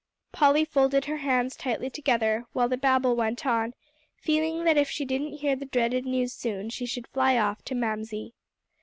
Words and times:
Polly 0.31 0.65
folded 0.65 1.05
her 1.05 1.17
hands 1.17 1.55
tightly 1.55 1.87
together, 1.91 2.45
while 2.53 2.67
the 2.67 2.75
babel 2.75 3.15
went 3.15 3.45
on, 3.45 3.75
feeling 4.17 4.63
that 4.63 4.75
if 4.75 4.89
she 4.89 5.05
didn't 5.05 5.37
hear 5.37 5.55
the 5.55 5.65
dreaded 5.67 6.05
news 6.07 6.33
soon, 6.33 6.71
she 6.71 6.87
should 6.87 7.07
fly 7.09 7.37
off 7.37 7.61
to 7.65 7.75
Mamsie. 7.75 8.33